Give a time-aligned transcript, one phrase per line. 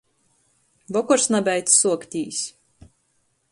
[0.97, 2.43] Vokors nabeidz suoktīs.